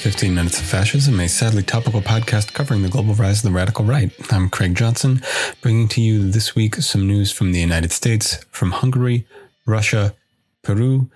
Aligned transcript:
15 0.00 0.34
Minutes 0.34 0.58
of 0.58 0.64
Fascism, 0.64 1.20
a 1.20 1.28
sadly 1.28 1.62
topical 1.62 2.00
podcast 2.00 2.54
covering 2.54 2.80
the 2.80 2.88
global 2.88 3.12
rise 3.12 3.44
of 3.44 3.50
the 3.50 3.54
radical 3.54 3.84
right. 3.84 4.10
I'm 4.32 4.48
Craig 4.48 4.74
Johnson, 4.74 5.20
bringing 5.60 5.88
to 5.88 6.00
you 6.00 6.30
this 6.30 6.54
week 6.54 6.76
some 6.76 7.06
news 7.06 7.30
from 7.30 7.52
the 7.52 7.60
United 7.60 7.92
States, 7.92 8.42
from 8.50 8.70
Hungary, 8.70 9.26
Russia, 9.66 10.14
Peru, 10.62 11.10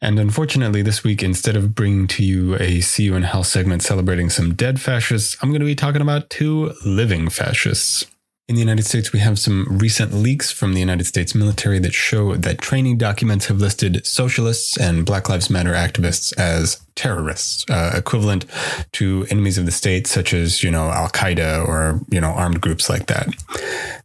and 0.00 0.20
unfortunately 0.20 0.82
this 0.82 1.02
week, 1.02 1.20
instead 1.20 1.56
of 1.56 1.74
bringing 1.74 2.06
to 2.06 2.24
you 2.24 2.54
a 2.60 2.80
See 2.80 3.02
You 3.02 3.16
in 3.16 3.24
Hell 3.24 3.42
segment 3.42 3.82
celebrating 3.82 4.30
some 4.30 4.54
dead 4.54 4.80
fascists, 4.80 5.36
I'm 5.42 5.48
going 5.48 5.58
to 5.60 5.66
be 5.66 5.74
talking 5.74 6.00
about 6.00 6.30
two 6.30 6.72
living 6.86 7.30
fascists. 7.30 8.06
In 8.48 8.54
the 8.54 8.62
United 8.62 8.86
States, 8.86 9.12
we 9.12 9.18
have 9.18 9.38
some 9.38 9.66
recent 9.68 10.14
leaks 10.14 10.50
from 10.50 10.72
the 10.72 10.80
United 10.80 11.04
States 11.04 11.34
military 11.34 11.78
that 11.80 11.92
show 11.92 12.34
that 12.34 12.62
training 12.62 12.96
documents 12.96 13.44
have 13.46 13.58
listed 13.58 14.06
socialists 14.06 14.78
and 14.78 15.04
Black 15.04 15.28
Lives 15.28 15.50
Matter 15.50 15.74
activists 15.74 16.32
as 16.38 16.80
terrorists, 16.94 17.66
uh, 17.68 17.92
equivalent 17.94 18.46
to 18.92 19.26
enemies 19.28 19.58
of 19.58 19.66
the 19.66 19.70
state, 19.70 20.06
such 20.06 20.32
as, 20.32 20.62
you 20.62 20.70
know, 20.70 20.88
Al 20.88 21.10
Qaeda 21.10 21.68
or, 21.68 22.00
you 22.08 22.22
know, 22.22 22.28
armed 22.28 22.62
groups 22.62 22.88
like 22.88 23.06
that. 23.08 23.28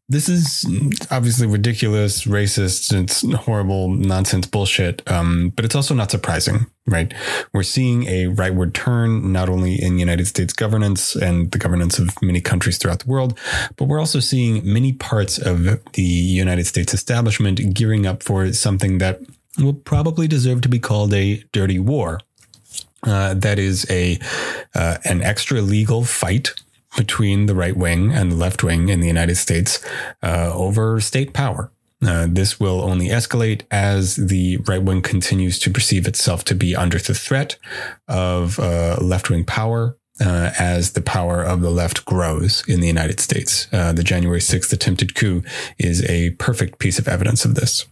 This 0.10 0.28
is 0.28 0.66
obviously 1.12 1.48
ridiculous, 1.48 2.26
racist, 2.26 2.94
it's 2.94 3.22
horrible, 3.46 3.88
nonsense 3.90 4.46
bullshit, 4.46 5.02
um, 5.10 5.54
but 5.56 5.64
it's 5.64 5.76
also 5.76 5.96
not 5.96 6.12
surprising, 6.12 6.66
right? 6.86 7.14
We're 7.54 7.64
seeing 7.64 8.06
a 8.08 8.26
rightward 8.26 8.74
turn, 8.74 9.32
not 9.32 9.48
only 9.48 9.82
in 9.82 10.00
United 10.00 10.28
States 10.28 10.52
governance 10.52 11.16
and 11.16 11.52
the 11.52 11.58
governance 11.58 12.00
of 12.00 12.22
many 12.22 12.42
countries 12.42 12.78
throughout 12.78 13.00
the 13.00 13.10
world, 13.10 13.40
but 13.78 13.86
we're 13.86 14.00
also 14.00 14.20
seeing 14.20 14.62
many 14.72 14.92
parts 14.92 15.38
of 15.38 15.80
the 15.94 16.04
United 16.04 16.68
States 16.68 16.94
establishment 16.94 17.74
gearing 17.74 18.06
up 18.06 18.24
for 18.24 18.52
something 18.52 18.98
that 18.98 19.22
will 19.58 19.74
probably 19.74 20.28
deserve 20.28 20.60
to 20.62 20.70
be 20.70 20.80
called 20.80 21.14
a 21.14 21.44
dirty 21.54 21.80
war. 21.80 22.20
Uh, 23.04 23.34
that 23.34 23.60
is 23.60 23.86
a 23.90 24.18
uh, 24.76 24.98
an 25.04 25.22
extra 25.22 25.62
legal 25.62 26.04
fight 26.04 26.54
between 26.96 27.46
the 27.46 27.56
right 27.56 27.76
wing 27.76 28.12
and 28.12 28.32
the 28.32 28.36
left 28.36 28.64
wing 28.64 28.90
in 28.90 29.00
the 29.00 29.08
United 29.08 29.36
States 29.36 29.84
uh, 30.22 30.52
over 30.54 31.00
state 31.00 31.34
power. 31.34 31.72
Uh, 32.06 32.28
this 32.30 32.60
will 32.60 32.82
only 32.82 33.08
escalate 33.08 33.62
as 33.72 34.16
the 34.18 34.58
right 34.68 34.84
wing 34.84 35.02
continues 35.02 35.58
to 35.60 35.70
perceive 35.70 36.08
itself 36.08 36.44
to 36.44 36.56
be 36.56 36.76
under 36.76 36.98
the 36.98 37.14
threat 37.14 37.58
of 38.08 38.60
uh, 38.60 38.98
left 39.02 39.30
wing 39.30 39.44
power. 39.44 39.98
Uh, 40.22 40.52
as 40.60 40.92
the 40.92 41.02
power 41.02 41.42
of 41.42 41.62
the 41.62 41.72
left 41.72 42.06
grows 42.06 42.64
in 42.68 42.82
the 42.82 42.88
United 42.88 43.20
States, 43.20 43.68
uh, 43.74 43.92
the 43.92 44.04
January 44.04 44.40
6th 44.40 44.72
attempted 44.72 45.16
coup 45.16 45.42
is 45.80 46.08
a 46.08 46.30
perfect 46.32 46.78
piece 46.78 47.00
of 47.00 47.08
evidence 47.08 47.46
of 47.46 47.56
this. 47.56 47.88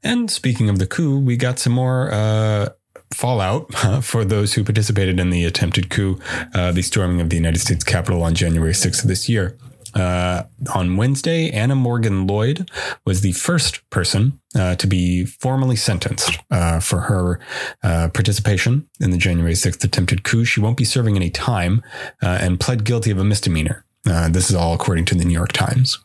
And 0.00 0.30
speaking 0.30 0.68
of 0.68 0.78
the 0.78 0.86
coup, 0.86 1.18
we 1.18 1.36
got 1.36 1.58
some 1.58 1.72
more 1.72 2.12
uh, 2.12 2.68
fallout 3.14 3.66
uh, 3.84 4.00
for 4.00 4.24
those 4.24 4.54
who 4.54 4.64
participated 4.64 5.18
in 5.18 5.30
the 5.30 5.44
attempted 5.44 5.90
coup, 5.90 6.18
uh, 6.54 6.72
the 6.72 6.82
storming 6.82 7.20
of 7.20 7.30
the 7.30 7.36
United 7.36 7.60
States 7.60 7.84
Capitol 7.84 8.22
on 8.22 8.34
January 8.34 8.72
6th 8.72 9.02
of 9.02 9.08
this 9.08 9.28
year. 9.28 9.56
Uh, 9.94 10.42
on 10.74 10.96
Wednesday, 10.96 11.50
Anna 11.50 11.76
Morgan 11.76 12.26
Lloyd 12.26 12.68
was 13.06 13.20
the 13.20 13.32
first 13.32 13.88
person 13.90 14.40
uh, 14.56 14.74
to 14.76 14.86
be 14.86 15.24
formally 15.24 15.76
sentenced 15.76 16.38
uh, 16.50 16.80
for 16.80 17.02
her 17.02 17.40
uh, 17.82 18.08
participation 18.08 18.88
in 19.00 19.10
the 19.10 19.16
January 19.16 19.54
6th 19.54 19.84
attempted 19.84 20.24
coup. 20.24 20.44
She 20.44 20.60
won't 20.60 20.76
be 20.76 20.84
serving 20.84 21.16
any 21.16 21.30
time 21.30 21.82
and 22.20 22.58
pled 22.58 22.84
guilty 22.84 23.10
of 23.10 23.18
a 23.18 23.24
misdemeanor. 23.24 23.84
this 24.04 24.50
is 24.50 24.56
all 24.56 24.74
according 24.74 25.04
to 25.06 25.14
the 25.14 25.24
New 25.24 25.34
York 25.34 25.52
Times. 25.52 25.98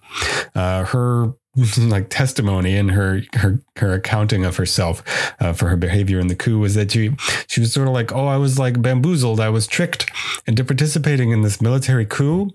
her 0.54 1.34
like 1.78 2.10
testimony 2.10 2.76
in 2.76 2.90
her 2.90 3.22
her 3.34 3.60
her 3.78 3.94
accounting 3.94 4.46
of 4.46 4.58
herself 4.58 5.04
uh, 5.40 5.54
for 5.54 5.68
her 5.70 5.76
behavior 5.76 6.20
in 6.20 6.28
the 6.28 6.36
coup 6.36 6.60
was 6.60 6.76
that 6.76 6.92
she 6.92 7.12
she 7.48 7.60
was 7.60 7.74
sort 7.74 7.88
of 7.88 7.94
like 7.94 8.14
oh 8.14 8.28
I 8.28 8.38
was 8.38 8.60
like 8.60 8.82
bamboozled. 8.82 9.40
I 9.40 9.50
was 9.50 9.68
tricked 9.68 10.10
into 10.46 10.64
participating 10.64 11.32
in 11.32 11.42
this 11.42 11.62
military 11.62 12.06
coup. 12.06 12.52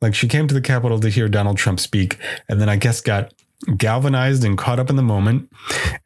Like 0.00 0.14
she 0.14 0.28
came 0.28 0.46
to 0.48 0.54
the 0.54 0.60
Capitol 0.60 1.00
to 1.00 1.08
hear 1.08 1.28
Donald 1.28 1.56
Trump 1.56 1.80
speak 1.80 2.18
and 2.48 2.60
then 2.60 2.68
I 2.68 2.76
guess 2.76 3.00
got 3.00 3.32
galvanized 3.76 4.44
and 4.44 4.58
caught 4.58 4.78
up 4.78 4.90
in 4.90 4.96
the 4.96 5.02
moment 5.02 5.50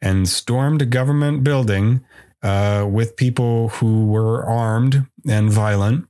and 0.01 0.29
stormed 0.29 0.81
a 0.81 0.85
government 0.85 1.43
building 1.43 2.01
uh, 2.41 2.87
with 2.89 3.17
people 3.17 3.69
who 3.69 4.05
were 4.05 4.45
armed 4.45 5.05
and 5.27 5.51
violent 5.51 6.07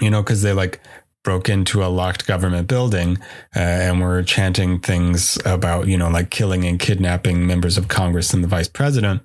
you 0.00 0.10
know 0.10 0.22
because 0.22 0.42
they 0.42 0.52
like 0.52 0.80
broke 1.24 1.48
into 1.48 1.82
a 1.82 1.88
locked 1.88 2.26
government 2.26 2.68
building 2.68 3.18
uh, 3.56 3.58
and 3.58 4.00
were 4.00 4.22
chanting 4.22 4.78
things 4.78 5.36
about, 5.44 5.88
you 5.88 5.98
know, 5.98 6.08
like 6.08 6.30
killing 6.30 6.64
and 6.64 6.78
kidnapping 6.78 7.44
members 7.46 7.76
of 7.76 7.88
Congress 7.88 8.32
and 8.32 8.44
the 8.44 8.48
vice 8.48 8.68
president. 8.68 9.22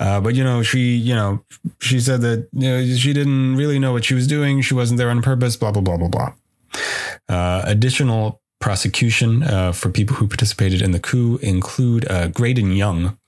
Uh, 0.00 0.20
but, 0.20 0.34
you 0.34 0.42
know, 0.42 0.62
she, 0.62 0.96
you 0.96 1.14
know, 1.14 1.44
she 1.78 2.00
said 2.00 2.22
that 2.22 2.48
you 2.52 2.68
know, 2.68 2.96
she 2.96 3.12
didn't 3.12 3.54
really 3.54 3.78
know 3.78 3.92
what 3.92 4.04
she 4.04 4.14
was 4.14 4.26
doing. 4.26 4.60
She 4.62 4.74
wasn't 4.74 4.98
there 4.98 5.10
on 5.10 5.22
purpose, 5.22 5.56
blah, 5.56 5.70
blah, 5.70 5.82
blah, 5.82 5.96
blah, 5.96 6.08
blah. 6.08 6.32
Uh, 7.28 7.62
additional 7.64 8.40
prosecution 8.60 9.42
uh, 9.44 9.72
for 9.72 9.90
people 9.90 10.16
who 10.16 10.26
participated 10.26 10.82
in 10.82 10.90
the 10.90 10.98
coup 10.98 11.38
include 11.42 12.10
uh, 12.10 12.28
Graydon 12.28 12.72
Young, 12.72 13.18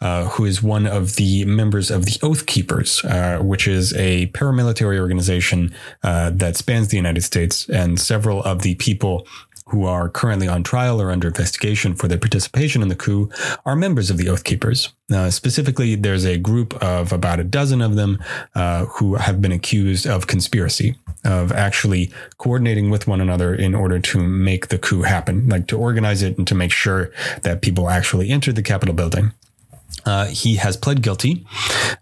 uh, 0.00 0.24
who 0.26 0.44
is 0.44 0.62
one 0.62 0.86
of 0.86 1.16
the 1.16 1.44
members 1.44 1.90
of 1.90 2.04
the 2.04 2.18
Oath 2.22 2.46
Keepers, 2.46 3.04
uh, 3.04 3.38
which 3.42 3.66
is 3.66 3.92
a 3.94 4.26
paramilitary 4.28 4.98
organization 4.98 5.74
uh, 6.02 6.30
that 6.30 6.56
spans 6.56 6.88
the 6.88 6.96
United 6.96 7.22
States, 7.22 7.68
and 7.68 8.00
several 8.00 8.42
of 8.42 8.62
the 8.62 8.74
people 8.76 9.26
who 9.68 9.84
are 9.84 10.08
currently 10.08 10.46
on 10.46 10.62
trial 10.62 11.02
or 11.02 11.10
under 11.10 11.26
investigation 11.26 11.94
for 11.94 12.06
their 12.06 12.18
participation 12.18 12.82
in 12.82 12.88
the 12.88 12.94
coup 12.94 13.28
are 13.64 13.74
members 13.74 14.10
of 14.10 14.16
the 14.16 14.28
Oath 14.28 14.44
Keepers. 14.44 14.92
Uh, 15.12 15.28
specifically, 15.30 15.96
there's 15.96 16.24
a 16.24 16.38
group 16.38 16.74
of 16.82 17.12
about 17.12 17.40
a 17.40 17.44
dozen 17.44 17.82
of 17.82 17.96
them 17.96 18.22
uh, 18.54 18.84
who 18.86 19.16
have 19.16 19.42
been 19.42 19.52
accused 19.52 20.06
of 20.06 20.28
conspiracy, 20.28 20.96
of 21.24 21.50
actually 21.50 22.12
coordinating 22.38 22.90
with 22.90 23.08
one 23.08 23.20
another 23.20 23.54
in 23.54 23.74
order 23.74 23.98
to 23.98 24.18
make 24.18 24.68
the 24.68 24.78
coup 24.78 25.02
happen, 25.02 25.48
like 25.48 25.66
to 25.66 25.76
organize 25.76 26.22
it 26.22 26.38
and 26.38 26.46
to 26.46 26.54
make 26.54 26.70
sure 26.70 27.10
that 27.42 27.60
people 27.60 27.90
actually 27.90 28.30
entered 28.30 28.54
the 28.54 28.62
Capitol 28.62 28.94
building 28.94 29.32
uh, 30.04 30.26
he 30.26 30.56
has 30.56 30.76
pled 30.76 31.02
guilty 31.02 31.46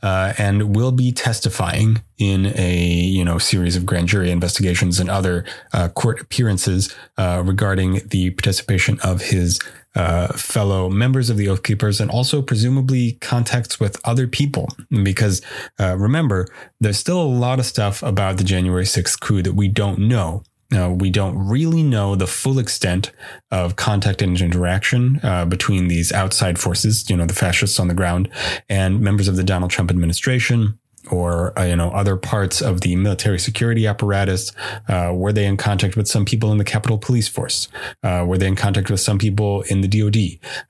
uh, 0.03 0.35
and 0.39 0.77
will 0.77 0.93
be 0.93 1.13
testifying 1.13 2.03
in 2.19 2.47
a 2.55 2.85
you 2.85 3.25
know 3.25 3.39
series 3.39 3.77
of 3.77 3.87
grand 3.87 4.09
jury 4.09 4.31
investigations 4.31 5.01
and 5.01 5.11
other 5.11 5.45
uh, 5.73 5.89
court 5.89 6.21
appearances 6.21 6.95
uh, 7.19 7.43
regarding 7.45 8.01
the 8.09 8.31
participation 8.31 8.99
of 9.01 9.23
his 9.23 9.59
uh, 9.95 10.29
fellow 10.33 10.91
members 10.91 11.31
of 11.31 11.37
the 11.37 11.49
Oath 11.49 11.63
Keepers 11.63 12.01
and 12.01 12.11
also 12.11 12.43
presumably 12.43 13.13
contacts 13.21 13.79
with 13.79 14.01
other 14.05 14.27
people. 14.27 14.69
Because 14.91 15.41
uh, 15.79 15.97
remember, 15.97 16.49
there's 16.81 16.99
still 16.99 17.21
a 17.21 17.23
lot 17.23 17.61
of 17.61 17.67
stuff 17.67 18.03
about 18.03 18.37
the 18.37 18.45
January 18.45 18.85
6th 18.85 19.21
coup 19.21 19.43
that 19.43 19.55
we 19.55 19.69
don't 19.69 20.01
know. 20.01 20.43
Now, 20.71 20.91
we 20.91 21.11
don't 21.11 21.37
really 21.39 21.83
know 21.83 22.15
the 22.15 22.27
full 22.27 22.59
extent 22.59 23.13
of 23.51 23.77
contact 23.77 24.23
and 24.23 24.41
interaction 24.41 25.21
uh, 25.23 25.45
between 25.45 25.89
these 25.89 26.13
outside 26.13 26.59
forces, 26.59 27.09
you 27.09 27.17
know, 27.17 27.27
the 27.27 27.35
fascists 27.35 27.79
on 27.79 27.89
the 27.89 27.95
ground 27.95 28.29
and 28.69 29.01
members 29.01 29.29
of 29.29 29.37
the 29.37 29.45
Donald 29.45 29.71
Trump 29.71 29.91
administration 29.91 30.79
or 31.11 31.59
uh, 31.59 31.65
you 31.65 31.77
know 31.77 31.91
other 31.91 32.17
parts 32.17 32.61
of 32.61 32.81
the 32.81 32.97
military 32.97 33.39
security 33.39 33.87
apparatus. 33.87 34.53
Uh, 34.89 35.13
were 35.15 35.33
they 35.33 35.47
in 35.47 35.57
contact 35.57 35.97
with 35.97 36.09
some 36.09 36.25
people 36.25 36.51
in 36.53 36.59
the 36.59 36.65
capitol 36.65 36.99
police 36.99 37.29
force? 37.29 37.69
Uh, 38.03 38.25
were 38.27 38.39
they 38.39 38.47
in 38.47 38.57
contact 38.57 38.91
with 38.91 39.01
some 39.01 39.19
people 39.19 39.63
in 39.63 39.81
the 39.81 39.89
dod 39.89 40.17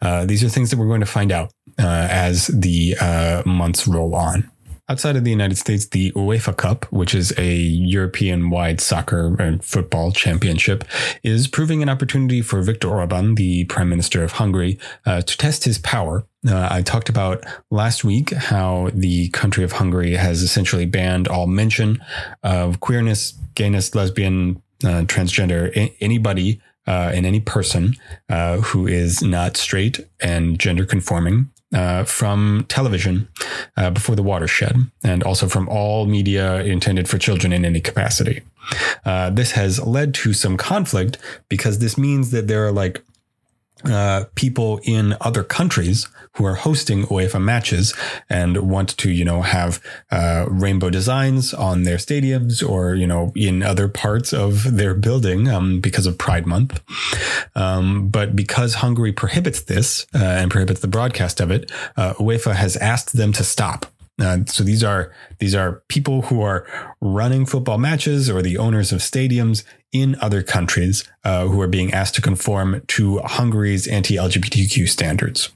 uh, 0.03 0.25
these 0.25 0.43
are 0.43 0.49
things 0.49 0.71
that 0.71 0.79
we're 0.79 0.89
going 0.89 1.01
to 1.01 1.07
find 1.07 1.33
out 1.33 1.53
uh, 1.79 2.09
as 2.11 2.49
the 2.49 2.97
uh, 3.01 3.43
months 3.47 3.87
roll 3.87 4.15
on 4.15 4.51
Outside 4.87 5.17
of 5.17 5.25
the 5.25 5.31
United 5.31 5.57
States, 5.57 5.87
the 5.87 6.13
UEFA 6.13 6.55
Cup, 6.55 6.85
which 6.93 7.15
is 7.15 7.33
a 7.39 7.55
European 7.57 8.51
wide 8.51 8.83
soccer 8.83 9.35
and 9.41 9.65
football 9.65 10.13
championship, 10.13 10.85
is 11.23 11.49
proving 11.49 11.83
an 11.83 11.89
opportunity 11.89 12.43
for 12.43 12.61
Viktor 12.61 12.89
Orban, 12.89 13.35
the 13.37 13.65
Prime 13.65 13.89
Minister 13.89 14.23
of 14.23 14.33
Hungary, 14.33 14.79
uh, 15.07 15.23
to 15.23 15.39
test 15.39 15.65
his 15.65 15.79
power. 15.79 16.27
Uh, 16.47 16.69
I 16.71 16.83
talked 16.83 17.09
about 17.09 17.47
last 17.71 18.05
week 18.05 18.35
how 18.35 18.91
the 18.93 19.31
country 19.31 19.65
of 19.65 19.73
Hungary 19.73 20.17
has 20.17 20.43
essentially 20.43 20.85
banned 20.85 21.29
all 21.29 21.47
mention 21.47 22.05
of 22.43 22.81
queerness, 22.81 23.33
gayness, 23.55 23.95
lesbian, 23.95 24.63
uh, 24.85 25.05
transgender, 25.07 25.95
anybody 26.03 26.61
uh, 26.87 27.11
and 27.15 27.25
any 27.25 27.41
person 27.41 27.97
uh, 28.29 28.59
who 28.59 28.87
is 28.87 29.23
not 29.23 29.57
straight 29.57 30.07
and 30.21 30.59
gender 30.59 30.85
conforming 30.85 31.51
uh, 31.75 32.05
from 32.05 32.65
television 32.69 33.29
uh, 33.77 33.91
before 33.91 34.15
the 34.15 34.23
watershed, 34.23 34.77
and 35.03 35.23
also 35.23 35.49
from 35.49 35.69
all 35.69 36.07
media 36.07 36.63
intended 36.63 37.09
for 37.09 37.19
children 37.19 37.53
in 37.53 37.65
any 37.65 37.81
capacity. 37.81 38.43
Uh, 39.05 39.29
this 39.31 39.53
has 39.53 39.85
led 39.85 40.15
to 40.15 40.33
some 40.33 40.57
conflict 40.57 41.19
because 41.49 41.81
this 41.81 41.99
means 41.99 42.31
that 42.31 42.49
there 42.49 42.65
are 42.67 42.73
like 42.73 43.03
uh, 43.87 44.25
people 44.35 44.81
in 44.85 45.17
other 45.21 45.43
countries 45.43 46.09
who 46.37 46.45
are 46.45 46.55
hosting 46.55 47.05
UEFA 47.05 47.41
matches 47.41 47.95
and 48.29 48.69
want 48.69 48.97
to, 48.97 49.11
you 49.11 49.25
know, 49.25 49.43
have 49.43 49.81
uh, 50.11 50.47
rainbow 50.49 50.91
designs 50.91 51.55
on 51.55 51.85
their 51.85 51.97
stadiums 51.97 52.67
or, 52.67 52.95
you 52.95 53.07
know, 53.07 53.33
in 53.37 53.63
other 53.63 53.89
parts 53.89 54.33
of 54.33 54.77
their 54.77 54.95
building 54.95 55.49
um, 55.49 55.81
because 55.81 56.07
of 56.07 56.19
Pride 56.19 56.47
Month. 56.47 56.83
Um, 57.55 58.09
but 58.09 58.35
because 58.35 58.75
Hungary 58.75 59.13
prohibits 59.13 59.63
this 59.63 60.07
uh, 60.15 60.19
and 60.19 60.51
prohibits 60.51 60.81
the 60.81 60.89
broadcast 60.89 61.41
of 61.41 61.51
it, 61.51 61.71
uh, 61.97 62.15
UEFA 62.15 62.55
has 62.55 62.77
asked 62.77 63.17
them 63.17 63.33
to 63.33 63.45
stop. 63.45 63.87
Uh, 64.21 64.39
so 64.47 64.63
these 64.63 64.85
are 64.85 65.13
these 65.41 65.55
are 65.55 65.83
people 65.89 66.23
who 66.23 66.41
are 66.41 66.67
running 67.01 67.45
football 67.45 67.79
matches 67.79 68.31
or 68.31 68.43
the 68.43 68.57
owners 68.57 68.93
of 68.93 69.01
stadiums 69.01 69.65
in 69.93 70.17
other 70.21 70.43
countries 70.43 71.05
uh, 71.25 71.47
who 71.47 71.61
are 71.61 71.69
being 71.69 71.93
asked 71.93 72.15
to 72.15 72.23
conform 72.23 72.83
to 72.87 73.19
Hungary's 73.19 73.87
anti-LGBTQ 73.87 74.89
standards. 74.89 75.51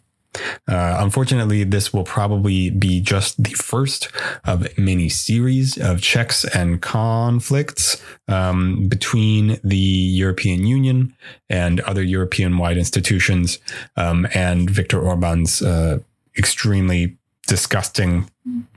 Uh, 0.68 0.96
unfortunately, 1.00 1.64
this 1.64 1.92
will 1.92 2.04
probably 2.04 2.70
be 2.70 3.00
just 3.00 3.42
the 3.42 3.54
first 3.54 4.08
of 4.44 4.66
many 4.78 5.08
series 5.08 5.78
of 5.78 6.02
checks 6.02 6.44
and 6.44 6.82
conflicts 6.82 8.02
um, 8.28 8.88
between 8.88 9.58
the 9.64 9.76
European 9.76 10.66
Union 10.66 11.14
and 11.48 11.80
other 11.80 12.02
European 12.02 12.58
wide 12.58 12.76
institutions 12.76 13.58
um, 13.96 14.28
and 14.34 14.68
Viktor 14.70 15.00
Orban's 15.00 15.62
uh, 15.62 15.98
extremely 16.36 17.17
disgusting, 17.48 18.30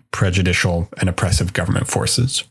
prejudicial, 0.09 0.89
and 0.97 1.07
oppressive 1.07 1.53
government 1.53 1.87
forces. 1.87 2.43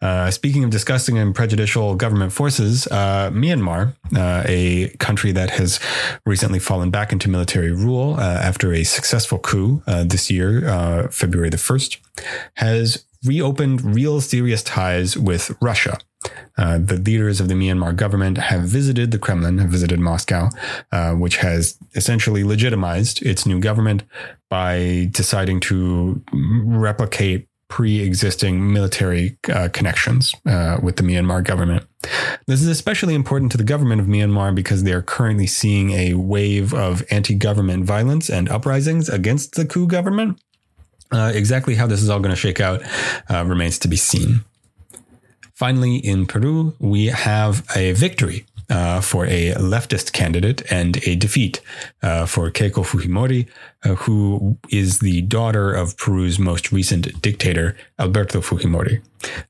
Uh, 0.00 0.30
speaking 0.30 0.64
of 0.64 0.70
disgusting 0.70 1.18
and 1.18 1.34
prejudicial 1.34 1.94
government 1.94 2.32
forces, 2.32 2.86
uh, 2.88 3.30
Myanmar, 3.32 3.94
uh, 4.16 4.42
a 4.46 4.88
country 4.98 5.32
that 5.32 5.50
has 5.50 5.80
recently 6.26 6.58
fallen 6.58 6.90
back 6.90 7.12
into 7.12 7.28
military 7.28 7.72
rule 7.72 8.14
uh, 8.14 8.22
after 8.22 8.72
a 8.72 8.84
successful 8.84 9.38
coup 9.38 9.82
uh, 9.86 10.04
this 10.04 10.30
year, 10.30 10.68
uh, 10.68 11.08
February 11.08 11.50
the 11.50 11.56
1st, 11.56 11.98
has 12.54 13.04
reopened 13.24 13.94
real 13.94 14.20
serious 14.20 14.62
ties 14.62 15.16
with 15.16 15.56
Russia. 15.60 15.98
the 16.56 17.02
leaders 17.04 17.40
of 17.40 17.48
the 17.48 17.54
Myanmar 17.54 17.94
government 17.94 18.38
have 18.38 18.62
visited 18.62 19.10
the 19.10 19.18
Kremlin, 19.18 19.58
have 19.58 19.70
visited 19.70 20.00
Moscow, 20.00 20.50
which 21.14 21.36
has 21.36 21.78
essentially 21.94 22.44
legitimized 22.44 23.22
its 23.22 23.46
new 23.46 23.60
government 23.60 24.02
by 24.48 25.08
deciding 25.12 25.60
to 25.60 26.22
replicate 26.32 27.48
pre-existing 27.72 28.70
military 28.70 29.38
uh, 29.50 29.66
connections 29.72 30.34
uh, 30.44 30.78
with 30.82 30.96
the 30.96 31.02
Myanmar 31.02 31.42
government. 31.42 31.86
This 32.46 32.60
is 32.60 32.68
especially 32.68 33.14
important 33.14 33.50
to 33.52 33.56
the 33.56 33.64
government 33.64 33.98
of 33.98 34.06
Myanmar 34.06 34.54
because 34.54 34.82
they 34.82 34.92
are 34.92 35.00
currently 35.00 35.46
seeing 35.46 35.90
a 35.92 36.12
wave 36.12 36.74
of 36.74 37.02
anti-government 37.10 37.86
violence 37.86 38.28
and 38.28 38.50
uprisings 38.50 39.08
against 39.08 39.54
the 39.54 39.64
coup 39.64 39.86
government. 39.86 40.38
Uh, 41.12 41.30
exactly 41.34 41.74
how 41.74 41.86
this 41.86 42.02
is 42.02 42.08
all 42.08 42.20
going 42.20 42.30
to 42.30 42.36
shake 42.36 42.60
out 42.60 42.82
uh, 43.28 43.44
remains 43.44 43.78
to 43.78 43.88
be 43.88 43.96
seen. 43.96 44.44
Finally, 45.54 45.96
in 45.96 46.26
Peru, 46.26 46.74
we 46.80 47.06
have 47.06 47.64
a 47.76 47.92
victory 47.92 48.46
uh, 48.70 49.00
for 49.00 49.26
a 49.26 49.52
leftist 49.52 50.12
candidate 50.12 50.62
and 50.72 50.96
a 51.06 51.14
defeat 51.16 51.60
uh, 52.02 52.24
for 52.26 52.50
Keiko 52.50 52.84
Fujimori, 52.84 53.46
uh, 53.84 53.94
who 53.96 54.58
is 54.70 55.00
the 55.00 55.22
daughter 55.22 55.72
of 55.72 55.96
Peru's 55.98 56.38
most 56.38 56.72
recent 56.72 57.20
dictator, 57.20 57.76
Alberto 57.98 58.40
Fujimori. 58.40 59.02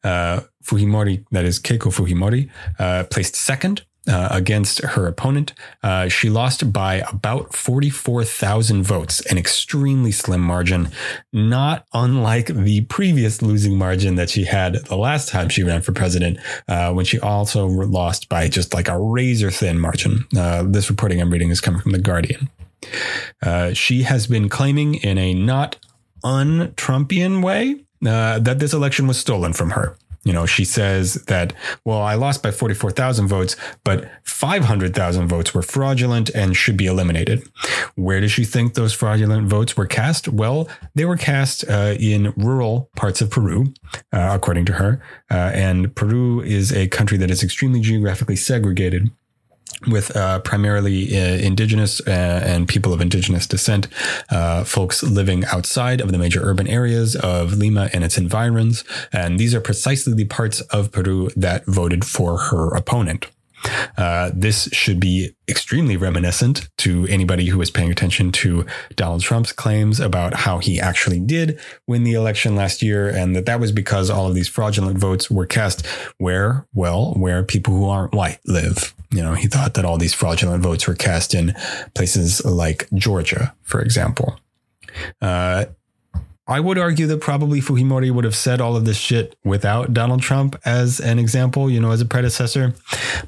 Uh, 0.03 0.41
Fujimori, 0.65 1.25
that 1.31 1.45
is 1.45 1.61
Keiko 1.61 1.93
Fujimori, 1.93 2.51
uh, 2.79 3.05
placed 3.05 3.37
second 3.37 3.83
uh, 4.09 4.29
against 4.31 4.83
her 4.83 5.07
opponent. 5.07 5.53
Uh, 5.83 6.09
she 6.09 6.29
lost 6.29 6.73
by 6.73 6.97
about 7.13 7.55
44,000 7.55 8.83
votes, 8.83 9.21
an 9.27 9.39
extremely 9.39 10.13
slim 10.13 10.41
margin, 10.41 10.89
not 11.33 11.87
unlike 11.93 12.47
the 12.47 12.83
previous 12.83 13.43
losing 13.43 13.77
margin 13.77 14.17
that 14.17 14.31
she 14.31 14.45
had 14.45 14.75
the 14.87 14.97
last 14.97 15.29
time 15.29 15.49
she 15.49 15.63
ran 15.63 15.83
for 15.83 15.93
president, 15.93 16.39
uh, 16.69 16.93
when 16.93 17.05
she 17.05 17.19
also 17.21 17.67
lost 17.67 18.29
by 18.29 18.49
just 18.49 18.75
like 18.75 18.89
a 18.89 18.99
razor 18.99 19.51
thin 19.51 19.79
margin. 19.79 20.25
Uh, 20.37 20.63
this 20.63 20.91
reporting 20.91 21.21
I'm 21.21 21.31
reading 21.31 21.51
is 21.51 21.61
coming 21.61 21.81
from 21.81 21.93
The 21.93 21.99
Guardian. 21.99 22.49
Uh, 23.43 23.73
she 23.73 24.03
has 24.03 24.27
been 24.27 24.49
claiming 24.49 24.97
in 24.97 25.19
a 25.19 25.35
not 25.35 25.77
un 26.25 26.73
Trumpian 26.77 27.43
way 27.43 27.85
uh, 28.05 28.39
that 28.41 28.59
this 28.59 28.73
election 28.73 29.07
was 29.07 29.19
stolen 29.19 29.53
from 29.53 29.71
her. 29.71 29.97
You 30.25 30.33
know, 30.33 30.47
she 30.47 30.65
says 30.65 31.15
that, 31.27 31.53
well, 31.85 32.01
I 32.01 32.15
lost 32.15 32.43
by 32.43 32.53
44,000 32.53 33.27
votes, 33.27 33.57
but 33.83 34.09
500,000 34.23 35.27
votes 35.27 35.53
were 35.53 35.63
fraudulent 35.63 36.31
and 36.31 36.57
should 36.57 36.77
be 36.77 36.87
eliminated. 36.87 37.43
Where 37.97 38.21
does 38.21 38.31
she 38.31 38.45
think 38.45 38.75
those 38.75 38.93
fraudulent 38.93 39.49
votes 39.49 39.77
were 39.77 39.87
cast? 39.87 40.29
Well, 40.29 40.69
they 40.95 41.05
were 41.05 41.17
cast 41.17 41.69
uh, 41.69 41.97
in 41.99 42.33
rural 42.37 42.89
parts 42.95 43.21
of 43.21 43.31
Peru, 43.31 43.75
uh, 44.13 44.31
according 44.33 44.67
to 44.67 44.75
her. 44.75 45.03
Uh, 45.31 45.51
and 45.55 45.95
Peru 45.97 46.41
is 46.41 46.73
a 46.73 46.87
country 46.89 47.19
that 47.19 47.31
is 47.31 47.43
extremely 47.43 47.81
geographically 47.81 48.37
segregated 48.37 49.11
with 49.87 50.15
uh, 50.17 50.41
primarily 50.41 51.17
uh, 51.17 51.37
indigenous 51.37 52.01
uh, 52.07 52.43
and 52.45 52.69
people 52.69 52.93
of 52.93 53.01
indigenous 53.01 53.47
descent, 53.47 53.89
uh, 54.31 54.65
folks 54.65 55.03
living 55.03 55.45
outside 55.47 56.01
of 56.01 56.13
the 56.13 56.19
major 56.19 56.41
urban 56.43 56.67
areas 56.69 57.17
of 57.17 57.55
Lima 57.55 57.91
and 57.93 58.05
its 58.05 58.19
environs. 58.19 58.85
And 59.13 59.39
these 59.39 59.55
are 59.55 59.61
precisely 59.61 60.15
the 60.15 60.25
parts 60.27 60.61
of 60.63 60.93
Peru 60.93 61.31
that 61.37 61.65
voted 61.67 62.05
for 62.05 62.39
her 62.39 62.75
opponent. 62.75 63.27
Uh, 63.97 64.31
this 64.35 64.69
should 64.73 64.99
be 64.99 65.35
extremely 65.49 65.97
reminiscent 65.97 66.69
to 66.79 67.07
anybody 67.09 67.47
who 67.47 67.61
is 67.61 67.71
paying 67.71 67.91
attention 67.91 68.33
to 68.33 68.65
Donald 68.97 69.23
Trump's 69.23 69.53
claims 69.53 70.01
about 70.01 70.35
how 70.35 70.59
he 70.59 70.81
actually 70.81 71.21
did 71.21 71.59
win 71.87 72.05
the 72.05 72.15
election 72.15 72.57
last 72.57 72.83
year, 72.83 73.09
and 73.09 73.37
that 73.37 73.47
that 73.47 73.61
was 73.61 73.73
because 73.73 74.11
all 74.11 74.27
of 74.27 74.35
these 74.35 74.49
fraudulent 74.49 74.99
votes 74.99 75.31
were 75.31 75.47
cast 75.47 75.87
where, 76.19 76.67
well, 76.75 77.15
where 77.15 77.43
people 77.43 77.75
who 77.75 77.89
aren't 77.89 78.15
white 78.15 78.39
live. 78.47 78.95
You 79.11 79.23
know, 79.23 79.35
he 79.35 79.47
thought 79.47 79.75
that 79.75 79.85
all 79.85 79.99
these 79.99 80.15
fraudulent 80.15 80.63
votes 80.63 80.87
were 80.89 80.95
cast 80.95 81.35
in 81.35 81.55
places 81.95 82.45
like 82.45 82.89
Georgia, 82.95 83.55
for 83.63 83.81
example. 83.81 84.39
Uh, 85.21 85.67
I 86.53 86.61
would 86.61 86.79
argue 86.79 87.07
that 87.07 87.21
probably 87.21 87.61
Fujimori 87.61 88.11
would 88.11 88.25
have 88.25 88.37
said 88.37 88.61
all 88.61 88.77
of 88.77 88.85
this 88.85 88.99
shit 88.99 89.37
without 89.43 89.95
Donald 89.95 90.21
Trump 90.21 90.55
as 90.65 91.01
an 91.01 91.19
example, 91.19 91.71
you 91.71 91.81
know, 91.81 91.93
as 91.93 92.03
a 92.03 92.05
predecessor. 92.05 92.75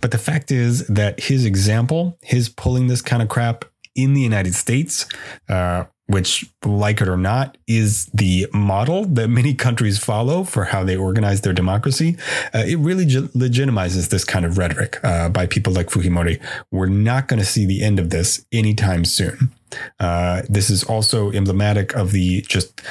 But 0.03 0.11
the 0.11 0.19
fact 0.19 0.53
is 0.53 0.87
that 0.89 1.21
his 1.21 1.47
example, 1.47 2.19
his 2.23 2.51
pulling 2.51 2.89
this 2.89 3.01
kind 3.01 3.23
of 3.23 3.31
crap 3.31 3.65
in 3.95 4.13
the 4.13 4.21
United 4.21 4.55
States, 4.55 5.07
uh, 5.49 5.85
which, 6.07 6.45
like 6.65 7.01
it 7.01 7.09
or 7.09 7.17
not, 7.17 7.57
is 7.67 8.07
the 8.13 8.47
model 8.53 9.07
that 9.07 9.29
many 9.29 9.55
countries 9.55 9.99
follow 9.99 10.45
for 10.45 10.65
how 10.65 10.85
they 10.85 10.97
organize 10.97 11.41
their 11.41 11.55
democracy. 11.55 12.19
Uh, 12.55 12.65
it 12.67 12.77
really 12.77 13.07
ge- 13.07 13.33
legitimizes 13.33 14.11
this 14.11 14.25
kind 14.25 14.45
of 14.45 14.59
rhetoric 14.59 15.03
uh, 15.03 15.31
by 15.31 15.47
people 15.47 15.73
like 15.73 15.87
Fujimori. 15.87 16.43
We're 16.71 16.87
not 16.87 17.29
going 17.29 17.41
to 17.41 17.47
see 17.47 17.65
the 17.65 17.83
end 17.83 17.99
of 17.99 18.11
this 18.11 18.45
anytime 18.53 19.07
soon. 19.07 19.55
Uh, 19.99 20.43
this 20.49 20.69
is 20.71 20.85
also 20.85 21.33
emblematic 21.33 21.95
of 21.95 22.13
the 22.13 22.43
just 22.43 22.83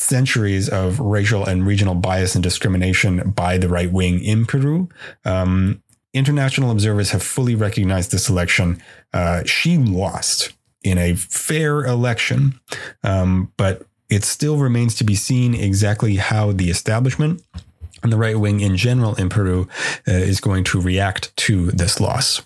centuries 0.00 0.68
of 0.68 0.98
racial 0.98 1.44
and 1.44 1.66
regional 1.66 1.94
bias 1.94 2.34
and 2.34 2.42
discrimination 2.42 3.30
by 3.30 3.58
the 3.58 3.68
right 3.68 3.92
wing 3.92 4.22
in 4.24 4.46
Peru. 4.46 4.88
Um, 5.24 5.82
international 6.14 6.70
observers 6.70 7.10
have 7.10 7.22
fully 7.22 7.54
recognized 7.54 8.10
this 8.10 8.28
election. 8.28 8.82
Uh, 9.12 9.44
she 9.44 9.76
lost 9.76 10.52
in 10.82 10.96
a 10.96 11.14
fair 11.14 11.84
election, 11.84 12.58
um, 13.04 13.52
but 13.56 13.82
it 14.08 14.24
still 14.24 14.56
remains 14.56 14.94
to 14.96 15.04
be 15.04 15.14
seen 15.14 15.54
exactly 15.54 16.16
how 16.16 16.52
the 16.52 16.70
establishment 16.70 17.42
and 18.02 18.10
the 18.10 18.16
right 18.16 18.40
wing 18.40 18.60
in 18.60 18.76
general 18.76 19.14
in 19.16 19.28
Peru 19.28 19.68
uh, 20.08 20.12
is 20.12 20.40
going 20.40 20.64
to 20.64 20.80
react 20.80 21.36
to 21.36 21.70
this 21.72 22.00
loss. 22.00 22.42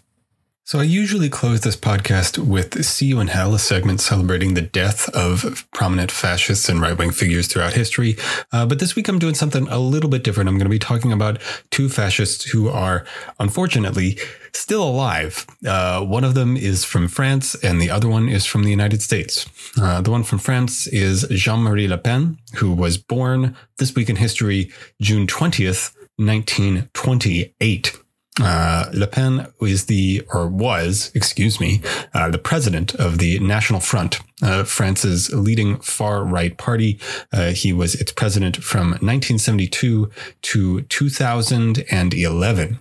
So 0.66 0.78
I 0.78 0.84
usually 0.84 1.28
close 1.28 1.60
this 1.60 1.76
podcast 1.76 2.38
with 2.38 2.86
See 2.86 3.04
You 3.04 3.20
in 3.20 3.26
Hell, 3.26 3.54
a 3.54 3.58
segment 3.58 4.00
celebrating 4.00 4.54
the 4.54 4.62
death 4.62 5.10
of 5.10 5.68
prominent 5.74 6.10
fascists 6.10 6.70
and 6.70 6.80
right-wing 6.80 7.10
figures 7.10 7.48
throughout 7.48 7.74
history. 7.74 8.16
Uh, 8.50 8.64
but 8.64 8.78
this 8.78 8.96
week 8.96 9.06
I'm 9.06 9.18
doing 9.18 9.34
something 9.34 9.68
a 9.68 9.78
little 9.78 10.08
bit 10.08 10.24
different. 10.24 10.48
I'm 10.48 10.54
going 10.54 10.64
to 10.64 10.70
be 10.70 10.78
talking 10.78 11.12
about 11.12 11.38
two 11.70 11.90
fascists 11.90 12.44
who 12.44 12.70
are 12.70 13.04
unfortunately 13.38 14.16
still 14.54 14.82
alive. 14.82 15.46
Uh, 15.66 16.02
one 16.02 16.24
of 16.24 16.32
them 16.32 16.56
is 16.56 16.82
from 16.82 17.08
France 17.08 17.54
and 17.56 17.78
the 17.78 17.90
other 17.90 18.08
one 18.08 18.30
is 18.30 18.46
from 18.46 18.62
the 18.62 18.70
United 18.70 19.02
States. 19.02 19.44
Uh, 19.78 20.00
the 20.00 20.10
one 20.10 20.22
from 20.22 20.38
France 20.38 20.86
is 20.86 21.26
Jean-Marie 21.28 21.88
Le 21.88 21.98
Pen, 21.98 22.38
who 22.54 22.72
was 22.72 22.96
born 22.96 23.54
this 23.76 23.94
week 23.94 24.08
in 24.08 24.16
history, 24.16 24.72
June 24.98 25.26
20th, 25.26 25.94
1928. 26.16 28.00
Uh, 28.40 28.86
Le 28.92 29.06
Pen 29.06 29.46
is 29.60 29.86
the, 29.86 30.22
or 30.32 30.48
was, 30.48 31.12
excuse 31.14 31.60
me, 31.60 31.80
uh, 32.14 32.28
the 32.28 32.38
president 32.38 32.92
of 32.96 33.18
the 33.18 33.38
National 33.38 33.78
Front, 33.78 34.18
uh, 34.42 34.64
France's 34.64 35.32
leading 35.32 35.78
far 35.78 36.24
right 36.24 36.58
party. 36.58 36.98
Uh, 37.32 37.50
he 37.50 37.72
was 37.72 37.94
its 37.94 38.10
president 38.10 38.56
from 38.56 38.88
1972 38.88 40.10
to 40.42 40.82
2011. 40.82 42.78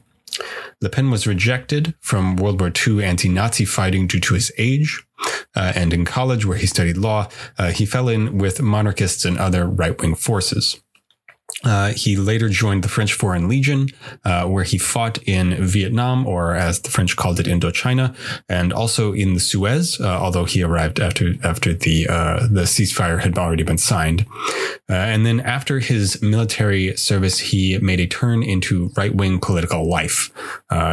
Le 0.81 0.89
Pen 0.89 1.11
was 1.11 1.27
rejected 1.27 1.93
from 2.01 2.35
World 2.35 2.59
War 2.59 2.71
II 2.87 3.03
anti-Nazi 3.03 3.65
fighting 3.65 4.07
due 4.07 4.19
to 4.21 4.33
his 4.33 4.51
age. 4.57 5.05
Uh, 5.55 5.71
and 5.75 5.93
in 5.93 6.03
college, 6.03 6.45
where 6.45 6.57
he 6.57 6.65
studied 6.65 6.97
law, 6.97 7.29
uh, 7.59 7.69
he 7.71 7.85
fell 7.85 8.09
in 8.09 8.39
with 8.39 8.59
monarchists 8.61 9.23
and 9.23 9.37
other 9.37 9.67
right-wing 9.67 10.15
forces. 10.15 10.81
Uh, 11.63 11.93
he 11.93 12.15
later 12.15 12.49
joined 12.49 12.83
the 12.83 12.89
French 12.89 13.13
Foreign 13.13 13.47
Legion, 13.47 13.87
uh, 14.25 14.45
where 14.45 14.63
he 14.63 14.77
fought 14.77 15.17
in 15.23 15.53
Vietnam, 15.63 16.25
or 16.27 16.55
as 16.55 16.81
the 16.81 16.89
French 16.89 17.15
called 17.15 17.39
it, 17.39 17.45
Indochina, 17.45 18.15
and 18.49 18.73
also 18.73 19.13
in 19.13 19.33
the 19.33 19.39
Suez. 19.39 19.99
Uh, 19.99 20.07
although 20.07 20.45
he 20.45 20.61
arrived 20.61 20.99
after 20.99 21.35
after 21.43 21.73
the 21.73 22.07
uh, 22.07 22.47
the 22.49 22.63
ceasefire 22.63 23.21
had 23.21 23.37
already 23.37 23.63
been 23.63 23.77
signed, 23.77 24.25
uh, 24.89 24.93
and 24.93 25.25
then 25.25 25.39
after 25.39 25.79
his 25.79 26.21
military 26.21 26.95
service, 26.97 27.39
he 27.39 27.77
made 27.77 27.99
a 27.99 28.07
turn 28.07 28.43
into 28.43 28.91
right 28.97 29.15
wing 29.15 29.39
political 29.39 29.87
life. 29.87 30.31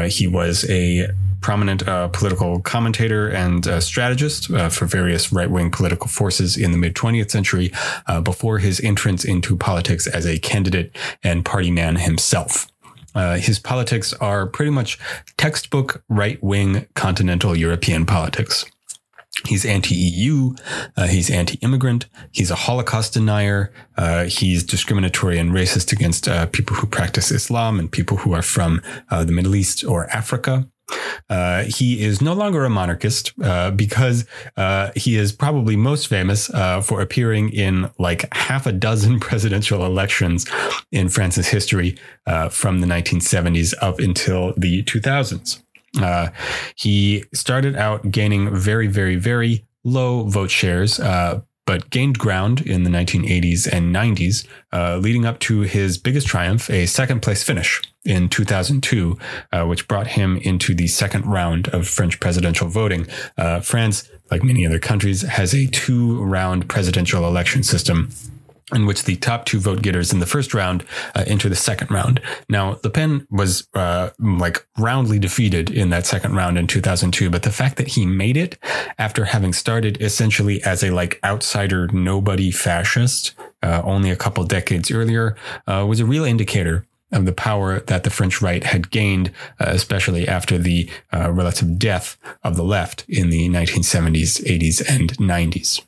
He 0.09 0.27
was 0.27 0.69
a 0.69 1.09
prominent 1.41 1.87
uh, 1.89 2.09
political 2.09 2.61
commentator 2.61 3.29
and 3.29 3.67
uh, 3.67 3.81
strategist 3.81 4.51
uh, 4.51 4.69
for 4.69 4.87
various 4.87 5.33
right 5.33 5.51
wing 5.51 5.71
political 5.71 6.07
forces 6.07 6.57
in 6.57 6.73
the 6.73 6.79
mid 6.79 6.95
20th 6.95 7.31
century 7.31 7.73
before 8.25 8.59
his 8.59 8.81
entrance 8.81 9.25
into 9.25 9.57
politics 9.57 10.07
as 10.07 10.27
a 10.27 10.39
candidate 10.41 10.97
and 11.23 11.45
party 11.45 11.71
man 11.71 11.97
himself. 11.97 12.67
Uh, 13.15 13.37
his 13.37 13.59
politics 13.59 14.13
are 14.15 14.47
pretty 14.47 14.71
much 14.71 14.99
textbook 15.37 16.03
right 16.09 16.43
wing 16.43 16.87
continental 16.95 17.57
European 17.57 18.07
politics. 18.07 18.65
He's 19.47 19.65
anti-EU. 19.65 20.55
Uh, 20.97 21.07
he's 21.07 21.31
anti-immigrant. 21.31 22.07
He's 22.31 22.51
a 22.51 22.57
Holocaust 22.57 23.15
denier. 23.15 23.73
Uh, 23.97 24.25
he's 24.25 24.65
discriminatory 24.65 25.39
and 25.39 25.53
racist 25.53 25.93
against 25.93 26.29
uh, 26.29 26.47
people 26.47 26.77
who 26.77 26.87
practice 26.87 27.31
Islam 27.31 27.79
and 27.79 27.91
people 27.91 28.19
who 28.19 28.33
are 28.33 28.43
from 28.43 28.83
uh, 29.11 29.25
the 29.25 29.33
Middle 29.33 29.55
East 29.55 29.85
or 29.85 30.07
Africa. 30.11 30.69
Uh, 31.29 31.65
he 31.65 32.03
is 32.03 32.21
no 32.21 32.33
longer 32.33 32.65
a 32.65 32.71
monarchist 32.71 33.33
uh, 33.43 33.71
because 33.71 34.25
uh, 34.57 34.91
he 34.97 35.17
is 35.17 35.33
probably 35.33 35.77
most 35.77 36.09
famous 36.09 36.51
uh, 36.51 36.81
for 36.81 37.01
appearing 37.01 37.51
in 37.51 37.91
like 37.99 38.33
half 38.35 38.67
a 38.67 38.73
dozen 38.73 39.21
presidential 39.29 39.85
elections 39.85 40.47
in 40.93 41.09
France's 41.09 41.49
history 41.49 41.97
uh, 42.27 42.49
from 42.49 42.81
the 42.81 42.87
1970s 42.87 43.75
up 43.81 43.99
until 43.99 44.53
the 44.57 44.83
2000s. 44.85 45.63
Uh, 46.01 46.29
he 46.77 47.25
started 47.35 47.75
out 47.77 48.11
gaining 48.11 48.55
very, 48.55 48.87
very, 48.87 49.17
very 49.17 49.65
low 49.83 50.25
vote 50.25 50.51
shares, 50.51 51.01
but 51.67 51.89
gained 51.91 52.19
ground 52.19 52.61
in 52.63 52.83
the 52.83 52.91
1980s 52.91 53.69
and 53.73 53.95
90s, 53.95 54.45
uh, 54.73 54.97
leading 54.97 55.25
up 55.25 55.39
to 55.39 55.61
his 55.61 55.99
biggest 55.99 56.27
triumph, 56.27 56.69
a 56.69 56.85
second 56.87 57.23
place 57.23 57.45
finish 57.45 57.81
in 58.05 58.29
2002, 58.29 59.19
uh, 59.53 59.65
which 59.65 59.87
brought 59.87 60.09
him 60.09 60.37
into 60.39 60.75
the 60.75 60.87
second 60.87 61.27
round 61.27 61.69
of 61.69 61.87
French 61.87 62.21
presidential 62.21 62.69
voting. 62.69 63.07
Uh, 63.37 63.61
France, 63.61 64.09
like 64.31 64.43
many 64.43 64.67
other 64.67 64.79
countries, 64.79 65.23
has 65.23 65.55
a 65.55 65.67
two 65.67 66.23
round 66.23 66.69
presidential 66.69 67.27
election 67.27 67.63
system 67.63 68.11
in 68.73 68.87
which 68.87 69.05
the 69.05 69.17
top 69.17 69.45
two 69.45 69.59
vote 69.59 69.83
getters 69.83 70.13
in 70.13 70.21
the 70.21 70.27
first 70.27 70.55
round 70.55 70.85
uh, 71.15 71.25
enter 71.27 71.49
the 71.49 71.57
second 71.57 71.91
round. 71.91 72.21
Now, 72.49 72.79
Le 72.85 72.91
Pen 72.91 73.27
was 73.31 73.67
uh, 73.75 74.11
like 74.19 74.67
roundly 74.79 75.19
defeated 75.19 75.71
in 75.71 75.91
that 75.91 76.07
second 76.07 76.35
round 76.35 76.59
in 76.59 76.67
2002, 76.67 77.31
but 77.31 77.43
the 77.43 77.51
fact 77.51 77.77
that 77.77 77.89
he 77.89 78.07
made 78.07 78.37
it 78.37 78.59
after 78.99 79.25
having 79.25 79.53
started 79.53 80.01
essentially 80.01 80.63
as 80.63 80.83
a 80.83 80.91
like 80.91 81.19
outsider, 81.25 81.89
nobody 81.89 82.51
fascist, 82.51 83.35
uh, 83.63 83.83
only 83.85 84.11
a 84.11 84.17
couple 84.17 84.45
decades 84.45 84.91
earlier, 84.91 85.37
uh, 85.67 85.85
was 85.89 86.01
a 86.01 86.07
real 86.07 86.25
indicator 86.25 86.87
of 87.13 87.27
the 87.27 87.33
power 87.33 87.81
that 87.81 88.05
the 88.05 88.11
French 88.11 88.41
right 88.41 88.65
had 88.65 88.91
gained, 88.91 89.31
uh, 89.59 89.67
especially 89.69 90.29
after 90.29 90.59
the 90.59 90.89
uh, 91.13 91.31
relative 91.33 91.79
death 91.79 92.17
of 92.43 92.57
the 92.57 92.63
left 92.63 93.05
in 93.09 93.31
the 93.31 93.49
1970s, 93.49 94.43
80s, 94.45 94.89
and 94.89 95.17
90s. 95.19 95.83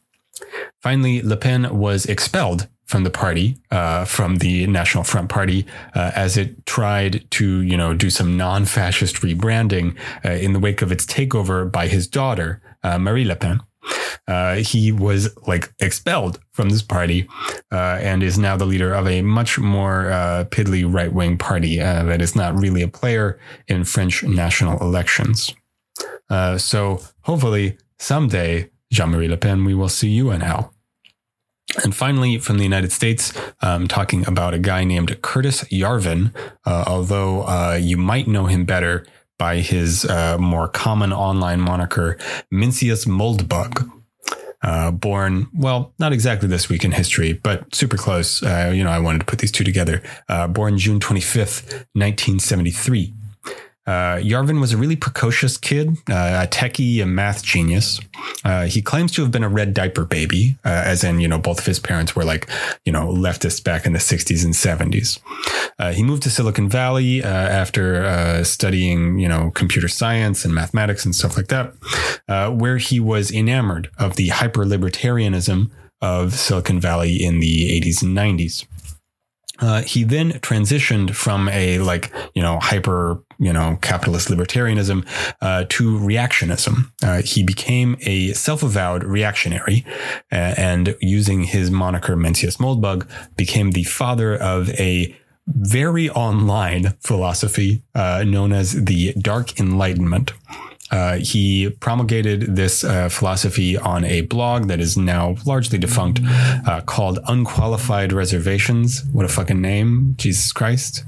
Finally, 0.81 1.23
Le 1.23 1.37
Pen 1.37 1.79
was 1.79 2.07
expelled 2.07 2.69
from 2.85 3.05
the 3.05 3.11
party, 3.11 3.57
uh, 3.71 4.05
from 4.05 4.37
the 4.37 4.67
National 4.67 5.05
Front 5.05 5.31
Party, 5.31 5.65
uh, 5.95 6.11
as 6.15 6.37
it 6.37 6.67
tried 6.67 7.25
to, 7.31 7.63
you 7.63 7.77
know, 7.77 7.95
do 7.95 8.11
some 8.11 8.37
non-fascist 8.37 9.17
rebranding 9.23 9.97
uh, 10.25 10.31
in 10.31 10.53
the 10.53 10.59
wake 10.59 10.83
of 10.83 10.93
its 10.93 11.07
takeover 11.07 11.71
by 11.71 11.87
his 11.87 12.07
daughter, 12.07 12.61
uh, 12.83 12.99
Marie 12.99 13.25
Le 13.25 13.37
Pen. 13.37 13.61
Uh, 14.29 14.57
he 14.57 14.93
was 14.93 15.37
like 15.47 15.73
expelled 15.81 16.39
from 16.53 16.71
this 16.71 16.83
party 16.83 17.29
uh, 17.73 17.99
and 18.01 18.23
is 18.23 18.39
now 18.39 18.57
the 18.57 18.65
leader 18.67 18.95
of 18.95 19.07
a 19.07 19.23
much 19.23 19.59
more 19.59 20.05
piddly 20.51 20.85
right 20.87 21.13
wing 21.13 21.37
party 21.37 21.79
that 21.79 22.23
is 22.23 22.37
not 22.37 22.59
really 22.59 22.83
a 22.83 22.89
player 22.89 23.39
in 23.67 23.85
French 23.85 24.23
national 24.23 24.79
elections. 24.81 25.55
so 26.57 27.01
hopefully 27.23 27.77
someday, 27.99 28.71
Jean 28.93 29.11
Marie 29.11 29.29
Le 29.29 29.37
Pen, 29.37 29.65
we 29.65 29.75
will 29.75 29.89
see 29.89 30.11
you 30.11 30.31
in 30.31 30.41
hell. 30.41 30.75
And 31.83 31.95
finally, 31.95 32.39
from 32.39 32.59
the 32.59 32.65
United 32.65 32.93
States, 32.93 33.33
um, 33.63 33.89
talking 33.89 34.27
about 34.27 34.53
a 34.53 34.59
guy 34.59 34.85
named 34.85 35.23
Curtis 35.23 35.65
Yarvin, 35.65 36.35
uh, 36.67 36.85
although 36.87 37.43
uh, 37.43 37.79
you 37.81 37.97
might 37.97 38.29
know 38.29 38.47
him 38.47 38.65
better 38.65 39.07
by 39.43 39.57
his 39.57 40.05
uh, 40.05 40.39
more 40.39 40.69
common 40.69 41.13
online 41.13 41.61
moniker, 41.61 42.17
Mencius 42.55 43.09
Moldbug. 43.09 43.91
Uh, 44.63 44.93
born, 44.93 45.49
well, 45.53 45.93
not 45.99 46.13
exactly 46.13 46.47
this 46.47 46.69
week 46.69 46.85
in 46.85 46.93
history, 46.93 47.33
but 47.33 47.75
super 47.75 47.97
close. 47.97 48.41
Uh, 48.41 48.71
you 48.73 48.85
know, 48.85 48.91
I 48.91 49.01
wanted 49.01 49.19
to 49.19 49.25
put 49.25 49.41
these 49.41 49.51
two 49.51 49.65
together. 49.65 50.01
Uh, 50.29 50.47
born 50.47 50.79
June 50.79 51.01
25th, 51.01 51.73
1973. 51.95 53.13
Uh, 53.85 54.17
Yarvin 54.19 54.61
was 54.61 54.73
a 54.73 54.77
really 54.77 54.95
precocious 54.95 55.57
kid, 55.57 55.91
uh, 56.09 56.45
a 56.45 56.47
techie, 56.47 57.03
a 57.03 57.07
math 57.07 57.43
genius. 57.43 57.99
Uh, 58.45 58.67
he 58.67 58.81
claims 58.81 59.11
to 59.13 59.23
have 59.23 59.33
been 59.33 59.43
a 59.43 59.49
red 59.49 59.75
diaper 59.75 60.05
baby, 60.05 60.57
uh, 60.65 60.69
as 60.69 61.03
in, 61.03 61.19
you 61.19 61.27
know, 61.27 61.39
both 61.39 61.59
of 61.59 61.67
his 61.67 61.81
parents 61.81 62.15
were 62.15 62.25
like, 62.25 62.49
you 62.85 62.93
know, 62.93 63.09
leftists 63.09 63.63
back 63.63 63.85
in 63.85 63.93
the 63.93 63.99
60s 63.99 64.45
and 64.45 64.55
70s. 64.55 65.19
Uh, 65.79 65.93
he 65.93 66.03
moved 66.03 66.23
to 66.23 66.31
Silicon 66.31 66.69
Valley 66.69 67.25
uh, 67.25 67.27
after 67.29 68.45
studying, 68.45 69.19
you 69.19 69.29
know, 69.29 69.51
computer 69.51 69.89
science 69.89 70.45
and 70.45 70.55
mathematics 70.55 71.05
and 71.05 71.15
stuff 71.15 71.37
like 71.37 71.49
that, 71.49 71.75
where 72.55 72.77
he 72.77 73.01
was 73.01 73.33
enamored 73.33 73.91
of 73.99 74.17
the 74.17 74.29
hyper 74.29 74.65
libertarianism 74.65 75.71
of 76.01 76.35
Silicon 76.35 76.81
Valley 76.81 77.23
in 77.23 77.41
the 77.41 77.81
80s 77.81 78.03
and 78.03 78.17
90s. 78.17 78.67
Uh, 79.59 79.83
he 79.83 80.03
then 80.03 80.33
transitioned 80.41 81.15
from 81.15 81.49
a 81.51 81.79
like 81.79 82.13
you 82.35 82.43
know 82.43 82.59
hyper 82.59 83.23
you 83.39 83.53
know 83.53 83.79
capitalist 83.83 84.29
libertarianism 84.29 85.07
uh, 85.41 85.65
to 85.69 85.99
reactionism. 85.99 86.91
Uh, 87.03 87.23
he 87.23 87.43
became 87.43 87.97
a 88.03 88.33
self-avowed 88.33 89.05
reactionary, 89.05 89.85
uh, 90.33 90.55
and 90.57 90.97
using 91.01 91.45
his 91.45 91.71
moniker 91.71 92.17
Mencius 92.17 92.57
Moldbug, 92.57 93.07
became 93.37 93.73
the 93.73 93.85
father 93.85 94.37
of 94.37 94.71
a 94.71 95.15
very 95.47 96.09
online 96.11 96.95
philosophy 97.01 97.83
uh, 97.95 98.25
known 98.27 98.53
as 98.53 98.85
the 98.85 99.13
Dark 99.15 99.59
Enlightenment. 99.59 100.33
Uh, 100.93 101.17
he 101.17 101.71
promulgated 101.81 102.55
this 102.55 102.85
uh, 102.85 103.09
philosophy 103.09 103.77
on 103.79 104.05
a 104.05 104.21
blog 104.23 104.69
that 104.69 104.79
is 104.79 104.97
now 104.97 105.35
largely 105.47 105.79
defunct 105.79 106.21
uh, 106.23 106.83
called 106.83 107.19
Unqualified 107.27 108.13
Reservations. 108.13 109.03
What 109.13 109.25
a 109.25 109.29
fucking 109.29 109.61
name. 109.61 110.15
Jesus 110.19 110.53
Christ. 110.53 111.05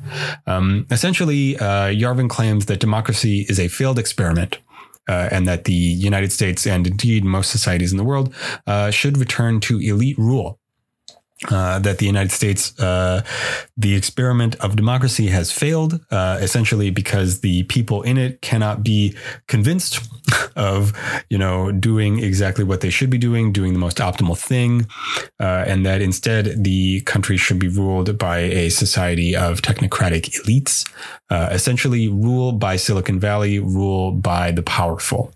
Um, 0.46 0.86
essentially, 0.90 1.56
uh, 1.58 1.88
Yarvin 1.88 2.30
claims 2.30 2.66
that 2.66 2.80
democracy 2.80 3.44
is 3.48 3.60
a 3.60 3.68
failed 3.68 3.98
experiment. 3.98 4.58
Uh, 5.06 5.28
and 5.30 5.46
that 5.46 5.64
the 5.64 5.74
United 5.74 6.32
States 6.32 6.66
and 6.66 6.86
indeed 6.86 7.26
most 7.26 7.50
societies 7.50 7.92
in 7.92 7.98
the 7.98 8.04
world 8.04 8.34
should 8.90 9.18
return 9.18 9.60
to 9.60 9.78
elite 9.78 10.16
rule 10.16 10.58
uh, 11.50 11.78
that 11.80 11.98
the 11.98 12.06
United 12.06 12.32
States, 12.32 12.78
uh, 12.80 13.22
the 13.76 13.94
experiment 13.94 14.54
of 14.56 14.76
democracy 14.76 15.26
has 15.26 15.52
failed, 15.52 16.00
uh, 16.10 16.38
essentially 16.40 16.90
because 16.90 17.40
the 17.40 17.64
people 17.64 18.02
in 18.02 18.16
it 18.16 18.40
cannot 18.40 18.82
be 18.82 19.16
convinced 19.46 20.00
of, 20.56 20.92
you 21.28 21.38
know, 21.38 21.70
doing 21.72 22.18
exactly 22.18 22.64
what 22.64 22.80
they 22.80 22.90
should 22.90 23.10
be 23.10 23.18
doing, 23.18 23.52
doing 23.52 23.72
the 23.72 23.78
most 23.78 23.98
optimal 23.98 24.38
thing, 24.38 24.86
uh, 25.40 25.64
and 25.66 25.84
that 25.84 26.00
instead 26.00 26.64
the 26.64 27.00
country 27.02 27.36
should 27.36 27.58
be 27.58 27.68
ruled 27.68 28.16
by 28.18 28.38
a 28.38 28.70
society 28.70 29.36
of 29.36 29.60
technocratic 29.60 30.30
elites, 30.40 30.88
uh, 31.30 31.48
essentially 31.50 32.08
rule 32.08 32.52
by 32.52 32.76
Silicon 32.76 33.20
Valley, 33.20 33.58
rule 33.58 34.12
by 34.12 34.50
the 34.50 34.62
powerful. 34.62 35.32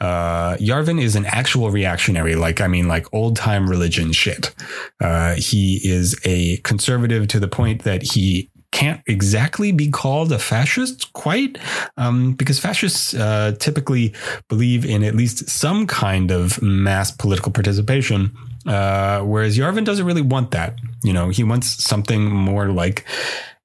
Uh, 0.00 0.56
Yarvin 0.56 1.00
is 1.00 1.16
an 1.16 1.26
actual 1.26 1.70
reactionary, 1.70 2.34
like, 2.34 2.60
I 2.60 2.66
mean, 2.66 2.88
like 2.88 3.06
old 3.12 3.36
time 3.36 3.68
religion 3.68 4.12
shit. 4.12 4.54
Uh, 5.00 5.34
he 5.34 5.80
is 5.84 6.18
a 6.24 6.56
conservative 6.58 7.28
to 7.28 7.40
the 7.40 7.48
point 7.48 7.84
that 7.84 8.02
he 8.02 8.50
can't 8.72 9.02
exactly 9.06 9.70
be 9.70 9.88
called 9.88 10.32
a 10.32 10.38
fascist 10.38 11.12
quite, 11.12 11.58
um, 11.98 12.32
because 12.32 12.58
fascists 12.58 13.14
uh, 13.14 13.54
typically 13.58 14.14
believe 14.48 14.84
in 14.84 15.04
at 15.04 15.14
least 15.14 15.48
some 15.48 15.86
kind 15.86 16.30
of 16.30 16.60
mass 16.62 17.10
political 17.10 17.52
participation. 17.52 18.34
Uh, 18.66 19.20
whereas 19.20 19.58
Yarvin 19.58 19.84
doesn't 19.84 20.06
really 20.06 20.22
want 20.22 20.52
that. 20.52 20.78
You 21.02 21.12
know, 21.12 21.28
he 21.28 21.44
wants 21.44 21.84
something 21.84 22.30
more 22.30 22.68
like 22.68 23.04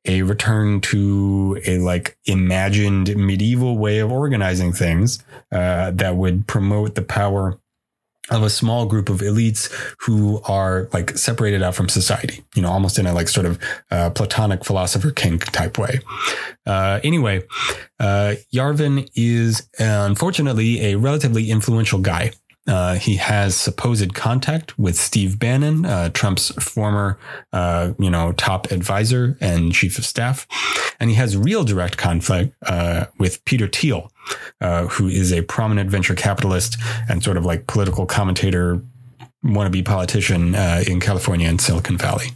a 0.07 0.21
return 0.23 0.81
to 0.81 1.61
a 1.65 1.79
like 1.79 2.17
imagined 2.25 3.15
medieval 3.15 3.77
way 3.77 3.99
of 3.99 4.11
organizing 4.11 4.73
things 4.73 5.23
uh, 5.51 5.91
that 5.91 6.15
would 6.15 6.47
promote 6.47 6.95
the 6.95 7.01
power 7.01 7.59
of 8.29 8.43
a 8.43 8.49
small 8.49 8.85
group 8.85 9.09
of 9.09 9.19
elites 9.21 9.71
who 10.01 10.41
are 10.43 10.89
like 10.91 11.17
separated 11.17 11.63
out 11.63 11.75
from 11.75 11.87
society, 11.87 12.43
you 12.55 12.61
know, 12.61 12.69
almost 12.69 12.99
in 12.99 13.05
a 13.05 13.13
like 13.13 13.29
sort 13.29 13.45
of 13.45 13.59
uh, 13.89 14.09
platonic 14.09 14.65
philosopher 14.65 15.11
king 15.11 15.39
type 15.39 15.77
way. 15.77 15.99
Uh, 16.65 16.99
anyway, 17.03 17.41
uh, 17.99 18.35
Yarvin 18.53 19.09
is 19.15 19.69
unfortunately 19.79 20.87
a 20.87 20.95
relatively 20.95 21.49
influential 21.49 21.99
guy 21.99 22.31
uh, 22.67 22.95
he 22.95 23.15
has 23.15 23.55
supposed 23.55 24.13
contact 24.13 24.77
with 24.77 24.95
Steve 24.97 25.39
Bannon, 25.39 25.85
uh, 25.85 26.09
Trump's 26.09 26.49
former, 26.63 27.17
uh, 27.53 27.93
you 27.97 28.09
know, 28.09 28.33
top 28.33 28.71
advisor 28.71 29.37
and 29.39 29.73
chief 29.73 29.97
of 29.97 30.05
staff, 30.05 30.47
and 30.99 31.09
he 31.09 31.15
has 31.15 31.37
real 31.37 31.63
direct 31.63 31.97
conflict 31.97 32.55
uh, 32.65 33.05
with 33.17 33.43
Peter 33.45 33.67
Thiel, 33.67 34.11
uh, 34.61 34.87
who 34.87 35.07
is 35.07 35.31
a 35.31 35.41
prominent 35.43 35.89
venture 35.89 36.15
capitalist 36.15 36.77
and 37.09 37.23
sort 37.23 37.37
of 37.37 37.45
like 37.45 37.67
political 37.67 38.05
commentator, 38.05 38.81
wannabe 39.45 39.85
politician 39.85 40.55
in 40.55 40.99
California 40.99 41.47
and 41.47 41.61
Silicon 41.61 41.97
Valley. 41.97 42.31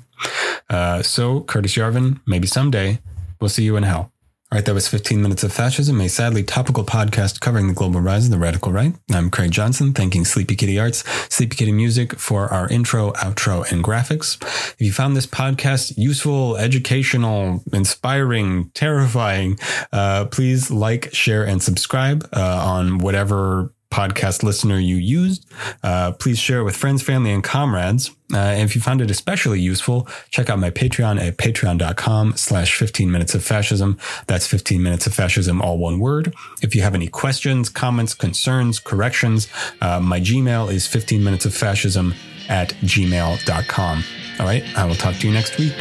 so, 1.04 1.42
Curtis 1.42 1.76
Yarvin, 1.76 2.22
maybe 2.26 2.48
someday 2.48 3.00
we'll 3.40 3.50
see 3.50 3.64
you 3.64 3.76
in 3.76 3.84
hell. 3.84 4.11
All 4.52 4.58
right, 4.58 4.66
that 4.66 4.74
was 4.74 4.90
15 4.90 5.22
Minutes 5.22 5.46
of 5.46 5.54
Fascism, 5.54 6.02
a 6.02 6.10
sadly 6.10 6.44
topical 6.44 6.84
podcast 6.84 7.40
covering 7.40 7.70
the 7.70 7.74
global 7.74 8.02
rise 8.02 8.26
of 8.26 8.32
the 8.32 8.38
radical 8.38 8.74
right. 8.74 8.94
I'm 9.10 9.30
Craig 9.30 9.52
Johnson, 9.52 9.94
thanking 9.94 10.26
Sleepy 10.26 10.58
Kitty 10.58 10.78
Arts, 10.78 11.06
Sleepy 11.34 11.56
Kitty 11.56 11.72
Music 11.72 12.20
for 12.20 12.50
our 12.50 12.68
intro, 12.68 13.14
outro, 13.14 13.72
and 13.72 13.82
graphics. 13.82 14.44
If 14.74 14.82
you 14.82 14.92
found 14.92 15.16
this 15.16 15.26
podcast 15.26 15.94
useful, 15.96 16.58
educational, 16.58 17.64
inspiring, 17.72 18.72
terrifying, 18.72 19.58
uh, 19.94 20.26
please 20.26 20.70
like, 20.70 21.14
share, 21.14 21.46
and 21.46 21.64
subscribe 21.64 22.28
uh, 22.34 22.62
on 22.66 22.98
whatever 22.98 23.74
podcast 23.92 24.42
listener 24.42 24.80
you 24.80 24.96
used. 24.96 25.46
Uh, 25.84 26.14
please 26.14 26.40
share 26.40 26.60
it 26.60 26.64
with 26.64 26.76
friends, 26.76 27.04
family, 27.04 27.32
and 27.32 27.44
comrades. 27.44 28.10
Uh, 28.34 28.38
and 28.38 28.62
if 28.62 28.76
you 28.76 28.82
found 28.82 29.02
it 29.02 29.12
especially 29.12 29.60
useful, 29.60 30.08
check 30.30 30.50
out 30.50 30.58
my 30.58 30.70
Patreon 30.70 31.22
at 31.22 31.38
patreon.com 31.38 32.38
slash 32.38 32.76
15 32.76 33.12
minutes 33.12 33.36
of 33.36 33.44
fascism. 33.44 33.98
That's 34.28 34.48
15 34.48 34.82
minutes 34.82 35.06
of 35.06 35.14
fascism, 35.14 35.62
all 35.62 35.78
one 35.78 36.00
word. 36.00 36.34
If 36.62 36.74
you 36.74 36.82
have 36.82 36.96
any 36.96 37.08
questions, 37.08 37.70
comments, 37.70 38.14
concerns, 38.14 38.80
corrections, 38.80 39.50
uh, 39.82 40.00
my 40.00 40.22
Gmail 40.22 40.72
is 40.72 40.88
15 40.88 41.24
minutes 41.24 41.46
of 41.46 41.54
fascism 41.54 42.14
at 42.48 42.70
gmail.com. 42.82 44.04
All 44.40 44.46
right. 44.46 44.64
I 44.78 44.86
will 44.86 44.96
talk 44.96 45.16
to 45.16 45.28
you 45.28 45.34
next 45.34 45.58
week. 45.58 45.76